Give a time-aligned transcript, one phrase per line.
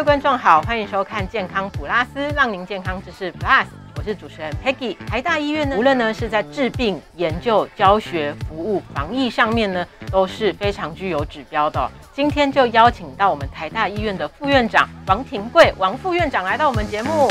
[0.00, 3.66] 各位观众好，欢迎收看健康普拉斯，让您健康知识 Plus。
[3.96, 4.96] 我是主持人 Peggy。
[5.06, 11.86] 台大医院呢，无论呢是在治病、研究、教学、服务、防疫上面呢，都是非常具有指标的。
[12.14, 17.28] 今天就邀请到我们台大医院的副院长王廷贵王副院长来到我们节目。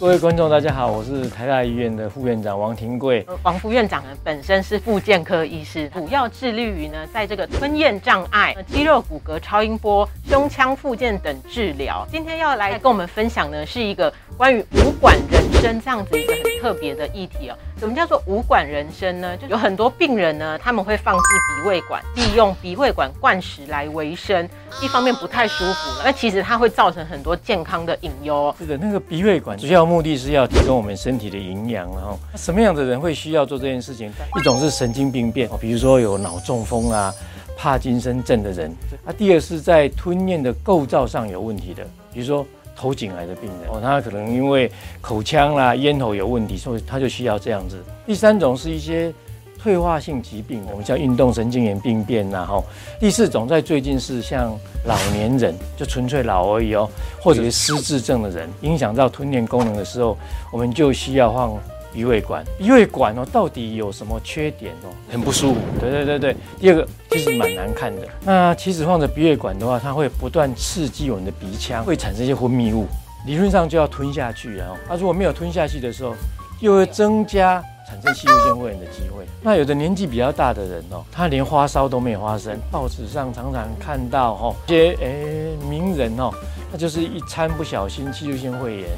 [0.00, 3.26] 各位观众，大家好，我是台大医院的副院长王廷贵。
[3.42, 12.06] 王副院长呢，本身是复健科医师，主要致力于呢，在这个吞咽障碍、肌肉骨骼超音波、胸腔复健等治疗。
[12.10, 17.56] 今天要来跟我们分享呢，是一个关于无管人生这样子一个很特别的议题哦。
[17.78, 19.36] 什么叫做无管人生呢？
[19.36, 21.22] 就有很多病人呢，他们会放置
[21.62, 24.48] 鼻胃管，利用鼻胃管灌食来维生。
[24.82, 28.54] 一方面不太舒服了，那其实它会造成很多健康的隐忧。
[28.58, 34.10] 是的，那个鼻胃管主要目的是要提供我们身体的营养，然后什么样的人会需要做这件事情？
[34.38, 37.12] 一种是神经病变，比如说有脑中风啊、
[37.56, 38.70] 帕金森症的人；
[39.04, 42.46] 啊，第二是在吞咽的构造上有问题的，比如说。
[42.80, 44.70] 喉颈癌的病人哦，他可能因为
[45.02, 47.76] 口腔啦、咽喉有问题，所以他就需要这样子。
[48.06, 49.12] 第三种是一些
[49.58, 52.64] 退化性疾病，我们叫运动神经炎病变呐，吼。
[52.98, 56.88] 第四种在最近是像老年人，就纯粹老而已哦，
[57.20, 60.16] 或者是失智症的人，影响到吞咽功能的时候，
[60.50, 61.58] 我们就需要放。
[61.92, 64.88] 鼻胃管，鼻胃管哦，到底有什么缺点哦？
[65.10, 65.60] 很不舒服。
[65.80, 66.36] 对对对对。
[66.58, 68.06] 第二个其实蛮难看的。
[68.24, 72.86] 那其实放着鼻胃管的话，它会不断刺激我们的鼻腔，会产生一些分泌物，
[73.26, 76.14] 理论上就要吞下去然后，它如果没有吞下去的时候，
[76.60, 79.24] 又会增加产生吸入性肺炎的机会。
[79.42, 82.56] 那有的年纪比较大的人哦，他连发烧都没有发生。
[82.70, 86.30] 报纸上常常看到哈，一些诶名人哦。
[86.72, 88.88] 那就是一餐不小心，气入性肺炎。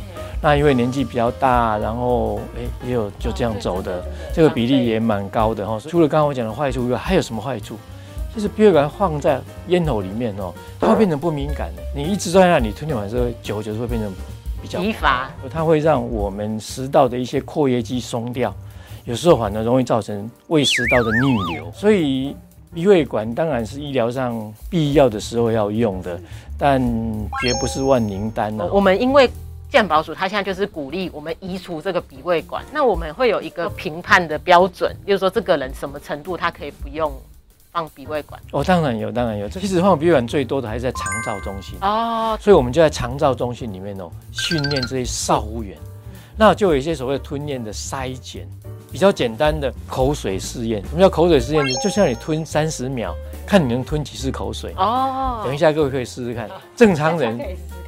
[0.43, 5.79] 那因为年纪比较大，然后哎也有就这样走的，这个比例也蛮高的哈。
[5.81, 7.79] 除了刚刚我讲的坏处以外，还有什么坏处？
[8.35, 11.83] 就是鼻胃管放在咽喉里面哦，它会变成不敏感的。
[11.95, 14.13] 你一直在那里吞咽完之后，久久就会变成
[14.61, 15.31] 比较疲乏。
[15.51, 18.55] 它会让我们食道的一些括约肌松掉，
[19.05, 21.71] 有时候反而容易造成胃食道的逆流。
[21.73, 22.37] 所以。
[22.75, 26.19] 鼻胃管当然是医疗上必要的时候要用的，
[26.59, 26.81] 但
[27.43, 28.67] 绝不是万灵丹呢。
[28.73, 29.29] 我们因为
[29.71, 37.13] 健保署，它现在就是鼓励我们移除这个鼻胃管，那我们会有一个评判的标准，就是说这个人什么程度他可以不用
[37.71, 38.41] 放鼻胃管。
[38.53, 39.47] 哦，当然有，当然有。
[39.51, 45.77] 其实放鼻胃管最多的还是在肠照中心哦，所以我们就在肠照中心里面哦训练这些少护员，
[46.39, 48.49] 那就有一些所谓的吞咽的筛检。
[48.93, 51.65] 比较简单的口水试验，什么叫口水试验？
[51.83, 53.15] 就像你吞三十秒，
[53.47, 55.41] 看你能吞几次口水哦。
[55.43, 57.41] 等一下各位可以试试看，正常人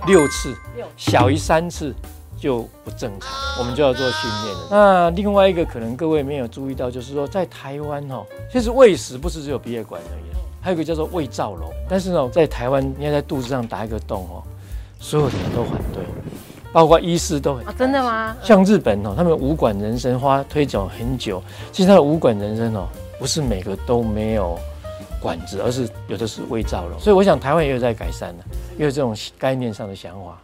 [0.06, 0.56] 六次，
[0.96, 1.94] 小于三次
[2.38, 4.68] 就不正常，我们就要做训练了。
[4.70, 11.70] 那另外一个可能各位没有注意到，就是说在台湾哦，其实喂食不是只有鼻咽管而已，还有一个叫做胃造瘘。
[11.86, 14.42] 但是呢，在台湾你要在肚子上打一个洞哦，
[14.98, 16.02] 所有的人都反对。
[16.74, 18.36] 包括医师都很真的吗？
[18.42, 21.40] 像日本哦，他们无管人生花推广很久。
[21.70, 24.58] 其实他的无管人生哦，不是每个都没有
[25.20, 26.98] 管子，而是有的是胃造瘘。
[26.98, 28.44] 所以我想台湾也有在改善的，
[28.76, 30.36] 也有这种概念上的想法。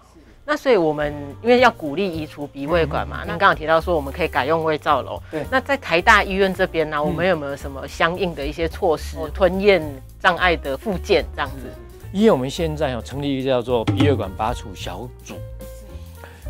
[0.47, 5.21] 那所以我们因为要鼓励移除鼻胃管嘛，那刚刚提到说我们可以改用胃造瘘。
[5.33, 5.45] 对。
[5.51, 9.83] 那在台大医院这边呢，我们有没有什么相应的一些措施，吞咽
[10.21, 11.67] 障碍的附件这样子？
[12.12, 15.35] 因为我们现在哦成立一个叫做鼻胃管拔除小组。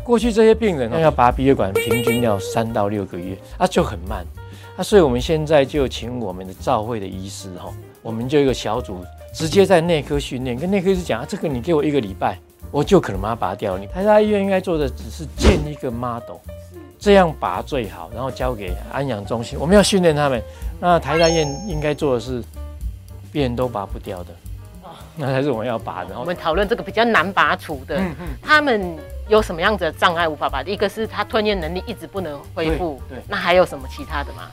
[0.03, 4.25] 过去这些病人要拔鼻血管，平均要三到六个月，啊就很慢，
[4.75, 12.37] 啊所以我们现在就请我们的照会的医师哈，我们就一个小组直接在内科训练，跟内科医师讲啊，这个你给我一个礼拜，
[12.71, 13.77] 我就可能把它拔掉。
[13.77, 16.37] 你台大医院应该做的只是建一个 model，
[16.99, 20.41] 这样拔最好，然后交给安养中心，我们要训练他们。
[20.79, 22.43] 那台大医院应该做的是，
[23.31, 24.29] 别人都拔不掉的，
[25.15, 26.19] 那才是我们要拔的。
[26.19, 28.01] 我们讨论这个比较难拔除的，
[28.41, 28.97] 他们。
[29.29, 30.61] 有什么样子的障碍无法拔？
[30.63, 34.51] 一个是他吞咽能力一直不能恢复，对，那还有什么其他的吗？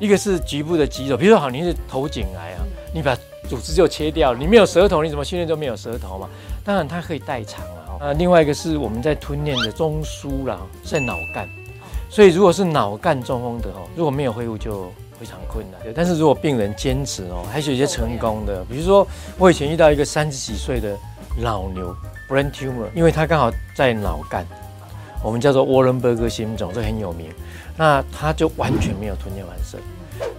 [0.00, 2.58] 一个是局部的肌肉，比如说好，你是头颈癌啊，
[2.92, 3.16] 你把
[3.48, 6.28] 组织就切掉，你没有舌头，你怎么训练都没有舌头嘛？
[6.64, 8.12] 当然它可以代偿了啊。
[8.14, 11.48] 另外一个是我们在吞咽的中枢啦，在脑干，
[12.10, 15.80] 所以如果是脑干中风的哦，如果没有恢复就非常困难。
[15.94, 19.06] 但是如果病人坚持哦，还是有一些成功的，比如说
[19.38, 20.96] 我以前遇到一个三十几岁的
[21.42, 21.94] 老牛。
[22.28, 24.44] brain tumor，因为他刚好在脑干，
[25.22, 27.30] 我们叫做沃伦伯格心肿，这很有名。
[27.76, 29.78] 那他就完全没有吞咽完成。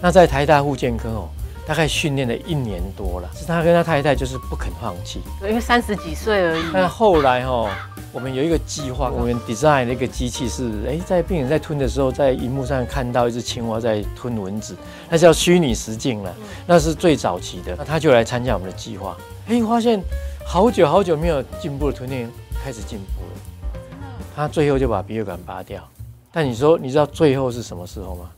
[0.01, 1.29] 那在台大护健科哦，
[1.65, 5.21] 大概训练了一年多了，是他跟他太太就是不肯放弃。
[5.43, 6.63] 因为三十几岁而已。
[6.73, 7.69] 但后来哦，
[8.17, 14.75] 我们有一个计划，我们 design 的一个机器是，哎，在病人在吞的时候，在荧幕上看到一只青蛙在吞蚊子，
[15.07, 16.35] 那叫虚拟实境了，
[16.65, 17.75] 那是最早期的。
[17.77, 19.15] 那他就来参加我们的计划，
[19.45, 20.01] 哎，发现
[20.43, 22.27] 好久好久没有进步的吞咽
[22.59, 23.99] 开始进步了，
[24.35, 25.87] 他最后就把鼻血管拔掉。
[26.31, 28.31] 但你说，你知道最后是什么时候吗？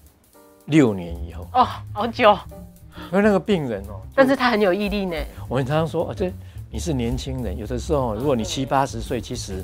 [0.65, 2.37] 六年以后哦，好久。
[3.13, 5.15] 因为那个病人哦，但是他很有毅力呢。
[5.47, 6.29] 我们常常说，啊，这
[6.71, 9.63] 你是年轻人，有的时候如果你七八十岁，其实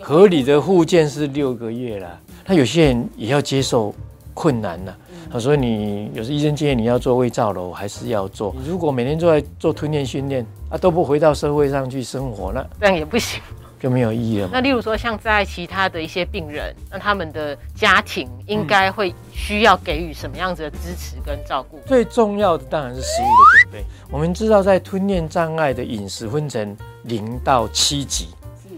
[0.00, 2.18] 合理的复健是六个月啦。
[2.46, 3.94] 那有些人也要接受
[4.34, 4.98] 困难了，
[5.32, 8.52] 啊，所以你有时医生建议你要做胃造瘘，还是要做。
[8.66, 13.40] 如果每天都在做吞咽训练啊，都不回到社会上去生活，那这样也不行。
[13.84, 14.48] 就没有意义了。
[14.50, 21.78] 那例如说，像在其他的一些病人，那他们的家庭应该会需要给予什么样子的支持跟照顾？
[21.84, 23.84] 最重要的当然是食物的准备。
[24.10, 28.28] 我们知道，在吞咽障碍的饮食分成零到七级，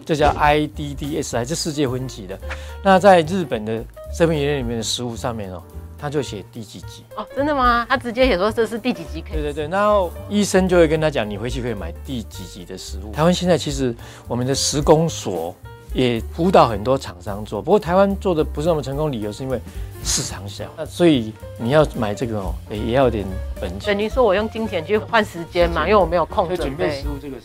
[0.05, 2.37] 这叫 IDDSI，这世界分级的。
[2.83, 5.63] 那在日本的生命医院里面的食物上面哦。
[5.99, 7.87] 他就写第几集哦，真的吗？
[7.89, 9.43] 他直接写说这是第几集可以？
[9.43, 13.13] 对对对，然后医生就会跟他讲，你回去可以买第几集的食物。
[13.13, 13.95] 台湾现在其实
[14.29, 15.55] 我们的食工所
[15.95, 19.59] 也辅导很多厂商做，不过台湾做的不是那么成功，理由是因为
[20.05, 23.27] 市场小，那所以你要买这个哦，也要点
[23.61, 23.95] 本钱。
[23.95, 27.37] 等于说我用金钱去换时间嘛，因为我没有空准备食物，这个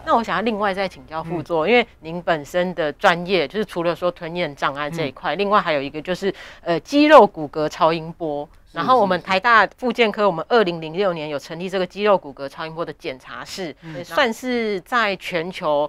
[0.00, 0.06] 是。
[0.06, 8.48] 那我想要另外再请教副座，因为您本身的专业就是除了说吞咽障碍这一块，另外还有一个就是呃肌肉骨骼超音波。
[8.72, 15.88] 然后我们台大复健科，我们二零零六年有成立这个肌肉骨骼超音波的检查室，算是在全球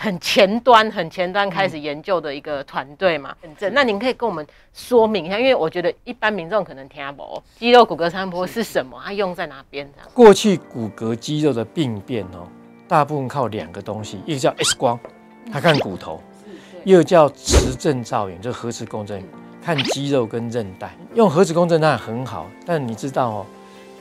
[0.00, 3.36] 很前端、很前端开始研究的一个团队嘛。
[3.72, 9.86] 那您可以跟我们说明一下，因为我觉得一般民众可能听不懂肌肉骨骼超音波是什么，它用在哪边？
[10.14, 12.48] 过去骨骼肌肉的病变哦。
[12.92, 15.00] 大部分靠两个东西，一个叫 X 光，
[15.50, 16.20] 它看骨头；
[16.84, 19.24] 一个叫磁振造影，就核磁共振，
[19.64, 20.94] 看肌肉跟韧带。
[21.14, 23.46] 用核磁共振当然很好，但你知道哦，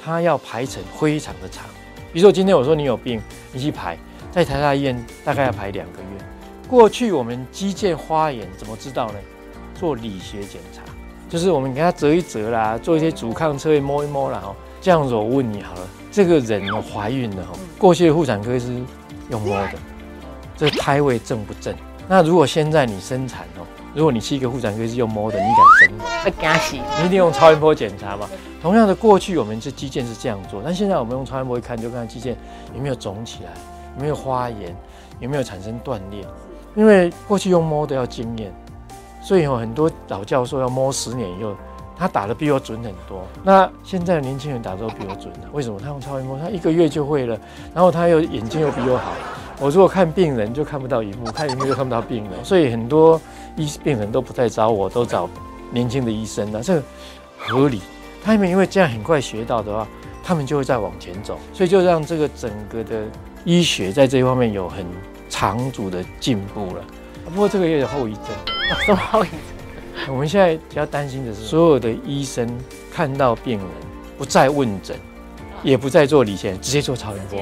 [0.04, 1.64] 它要排程非常的长。
[2.12, 3.22] 比如说今天我说你有病，
[3.54, 3.98] 你去排，
[4.30, 6.26] 在台大医院大概要排两个月。
[6.68, 9.20] 过去我们肌腱发炎怎么知道呢？
[9.74, 10.82] 做理学检查，
[11.30, 14.42] 就是我们给它折一折啦，做一些阻抗测验摸一摸啦。
[14.44, 15.82] 哦，这样子我问你好了。
[16.12, 18.68] 这个人哦，怀孕了哈，过去的妇产科是
[19.30, 19.74] 用摸的，
[20.58, 21.74] 这胎位正不正？
[22.08, 23.64] 那如果现在你生产哦，
[23.96, 26.06] 如果你是一个妇产科是用摸的，你敢生吗？
[26.24, 26.76] 会惊死！
[27.00, 28.30] 你一定用超音波检查嘛。
[28.62, 32.36] 同样的，过去我们这肌腱是这样做，但现在我们用超音波一看，就看肌腱
[32.76, 33.52] 有没有肿起来，
[33.96, 34.76] 有没有发炎，
[35.22, 36.28] 有没有产生断裂。
[36.76, 38.54] 因为过去用摸的要经验，
[39.24, 41.56] 所以有很多老教授要摸十年以后。
[42.02, 43.22] 他打的比我准很多。
[43.44, 45.80] 那现在的年轻人打都比我准了，为什么？
[45.80, 47.40] 他用超音波，他一个月就会了。
[47.76, 49.14] 然后他又眼睛又比我好。
[49.60, 52.44] 我如果看病人就看不到荧幕，看荧幕就看不到病人。
[52.44, 53.22] 所以很多
[53.56, 55.30] 医病人都不再找我，都找
[55.70, 56.64] 年轻的医生了。
[56.64, 56.84] 这个
[57.38, 57.80] 合理。
[58.24, 59.88] 他们因为这样很快学到的话，
[60.24, 61.38] 他们就会再往前走。
[61.54, 63.04] 所以就让这个整个的
[63.46, 64.84] 医学在这一方面有很
[65.30, 66.84] 长足的进步了。
[67.26, 68.26] 不过这个也有后遗症，
[68.88, 69.61] 什么后遗症？
[70.10, 72.48] 我们现在比较担心的是，所有的医生
[72.92, 73.68] 看到病人
[74.18, 74.98] 不再问诊，
[75.64, 77.40] 也不再做理线，直接做超音波。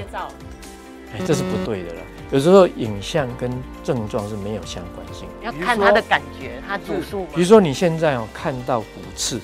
[1.13, 2.01] 哎，这是不对的了。
[2.31, 3.51] 有时候影像跟
[3.83, 7.25] 症状是没有相关性，要看他的感觉，他主诉。
[7.33, 9.39] 比如说你现在哦看到骨刺，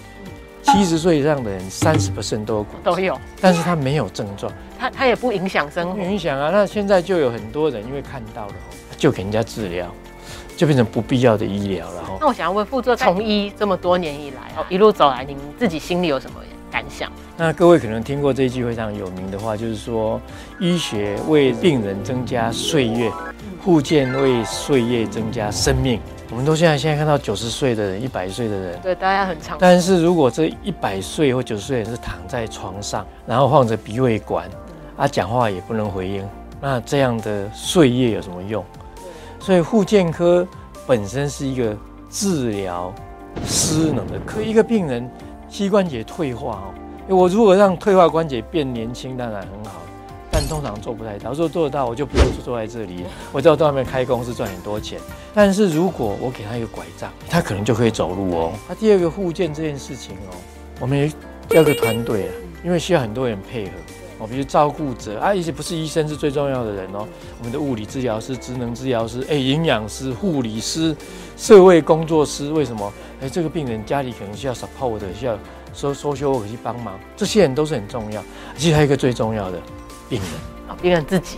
[0.62, 2.12] 七十岁以上的人三十
[2.46, 6.52] 都有骨都有，但是他没有症状，他他也不影响生活，影响啊。
[6.52, 8.54] 那现在就有很多人因为看到了，
[8.98, 9.92] 就给人家治疗。
[10.56, 12.18] 就变成不必要的医疗了哈。
[12.20, 16.40] 那我想要问副座，从医这么多年以来，哦，一路走来，您自己心里有什么
[16.72, 17.12] 感想？
[17.38, 20.20] 那各位可能听过这一句非常有名的话，就是说，
[20.60, 23.12] 医学为病人增加岁月，
[23.64, 26.00] 护健为岁月增加生命。
[26.32, 29.58] 我们都现在现在看到九十岁的人、一百岁的人，对，大家很长。
[29.60, 34.50] 但是如果这一百岁或九十岁人是躺在床上，然后放着鼻胃管，
[34.98, 36.28] 啊，讲话也不能回应，
[36.60, 38.66] 那这样的岁月有什么用？
[39.46, 40.48] 所以，护健科
[40.88, 41.78] 本身是一个
[42.10, 42.92] 治疗
[43.46, 44.42] 失能的科。
[44.42, 45.08] 一个病人
[45.48, 46.64] 膝关节退化
[47.08, 49.82] 哦，我如果让退化关节变年轻，当然很好，
[50.32, 51.30] 但通常做不太到。
[51.30, 55.00] 如果做得到，我就不用坐在这里， 我就要到外面开公司赚很多钱。
[55.32, 58.52] 但是如果我给他一个拐杖，他可能就可以走路哦。
[58.68, 60.34] 他第二个护健这件事情哦，
[60.80, 61.14] 我们
[61.52, 62.34] 要个团队啊，
[62.64, 63.72] 因为需要很多人配合。
[64.18, 67.06] 哦，比如照顾者啊，一些不是医生是最重要的人哦。
[67.38, 70.96] 我们的物理治疗师、职能治疗师、哎，营养师、护理师、
[71.36, 72.92] 社会工作师，为什么？
[73.22, 75.38] 哎，这个病人家里可能需要 support，需要
[75.74, 78.24] 收收修可去帮忙，这些人都是很重要。
[78.58, 79.60] 其实还有一个最重要的
[80.08, 80.30] 病人
[80.70, 81.38] 啊，病人自己，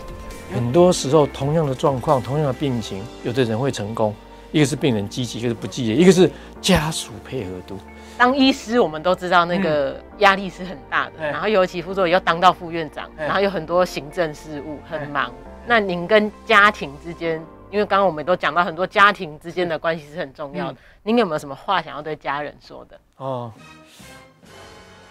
[0.54, 4.14] 很多时候同样的状况、同样的病情，有的人会成功，
[4.52, 7.78] 一个是病人积极，一个是不积极，一个是家属配合度。
[8.16, 15.32] 当医师，我们都知道那个压力是很大的，然后尤其副座又当到副院长，然后有很多行政事务，很忙。
[15.66, 17.40] 那您跟家庭之间，
[17.70, 22.98] 因为刚刚我们都讲到很多家庭之间的关系是很重要的，您有没有什么话想要对家人说的？
[23.18, 23.52] 哦，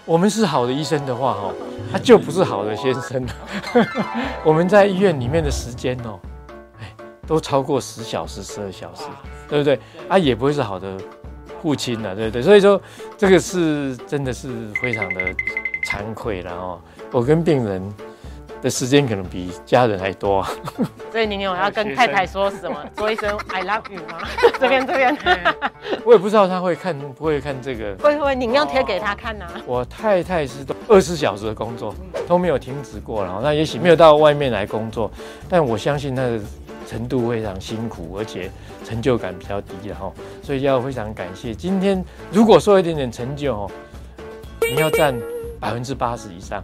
[0.04, 1.54] 我们是好的医生的话，哦，
[1.90, 3.34] 他就不是好的先生了。
[4.44, 6.30] 我们在医院里面的时间哦，哎，
[7.28, 9.04] 都超过十小时、十二小时，
[9.50, 9.80] 对不对？
[10.08, 10.98] 啊，也不会是好的。
[11.60, 12.80] 父亲了，对对，所以说
[13.18, 14.48] 这个是真的是
[14.80, 15.22] 非常的
[15.84, 16.80] 惭愧了哦。
[17.12, 17.82] 我跟病人
[18.62, 20.46] 的时间可能比家人还多，
[21.12, 22.78] 所以您有要跟太太说什么？
[22.96, 24.20] 说一声 I love you 吗？
[24.60, 25.18] 这 边这边，
[26.06, 29.48] 我也不知道他会看不会看这个，会会，您要贴给他看呐。
[29.66, 31.94] 我太太是二十四小时的工作
[32.28, 35.12] 都没有停止过了，那也许没有到外面来工作，
[35.50, 36.40] 但我相信那。
[36.88, 38.50] 程度非常辛苦，而且
[38.86, 41.54] 成就感比较低了哈，所以要非常感谢。
[41.54, 43.72] 今天如果说一点点成就哦，
[44.62, 45.14] 你要占
[45.60, 46.64] 百分之八十以上，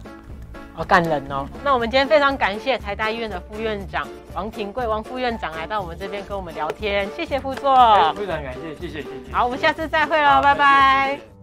[0.72, 1.46] 好感人哦。
[1.62, 7.74] 那我们今天非常感谢台大医院的副院长王庭贵王副院长来到我们这边跟我们聊天，谢谢副座，
[8.14, 9.32] 非常感谢，谢谢谢谢。
[9.32, 11.33] 好，我们下次再会喽，拜拜。